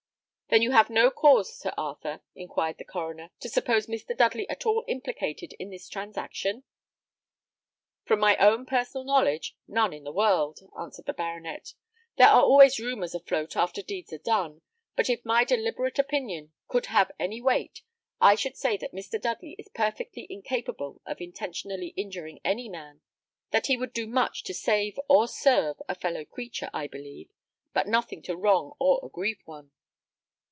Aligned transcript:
"Then 0.53 0.61
you 0.61 0.71
have 0.71 0.89
no 0.89 1.09
cause, 1.11 1.55
Sir 1.57 1.73
Arthur," 1.77 2.19
inquired 2.35 2.77
the 2.77 2.83
coroner, 2.83 3.29
"to 3.39 3.47
suppose 3.47 3.87
Mr. 3.87 4.13
Dudley 4.17 4.49
at 4.49 4.65
all 4.65 4.83
implicated 4.85 5.53
in 5.53 5.69
this 5.69 5.87
transaction?" 5.87 6.63
"From 8.03 8.19
my 8.19 8.35
own 8.35 8.65
personal 8.65 9.05
knowledge, 9.05 9.55
none 9.65 9.93
in 9.93 10.03
the 10.03 10.11
world," 10.11 10.59
answered 10.77 11.05
the 11.05 11.13
baronet. 11.13 11.73
"There 12.17 12.27
are 12.27 12.41
always 12.43 12.81
rumours 12.81 13.15
afloat 13.15 13.55
after 13.55 13.81
deeds 13.81 14.11
are 14.11 14.17
done, 14.17 14.61
but 14.97 15.09
if 15.09 15.23
my 15.23 15.45
deliberate 15.45 15.97
opinion 15.97 16.51
could 16.67 16.87
have 16.87 17.13
any 17.17 17.39
weight, 17.39 17.81
I 18.19 18.35
should 18.35 18.57
say 18.57 18.75
that 18.75 18.91
Mr. 18.91 19.21
Dudley 19.21 19.55
is 19.57 19.69
perfectly 19.69 20.27
incapable 20.29 21.01
of 21.05 21.21
intentionally 21.21 21.93
injuring 21.95 22.41
any 22.43 22.67
man. 22.67 22.99
That 23.51 23.67
he 23.67 23.77
would 23.77 23.93
do 23.93 24.05
much 24.05 24.43
to 24.43 24.53
save 24.53 24.99
or 25.07 25.29
serve 25.29 25.81
a 25.87 25.95
fellow 25.95 26.25
creature, 26.25 26.69
I 26.73 26.87
believe; 26.87 27.31
but 27.71 27.87
nothing 27.87 28.21
to 28.23 28.35
wrong 28.35 28.73
or 28.81 28.99
aggrieve 29.01 29.39
one." 29.45 29.71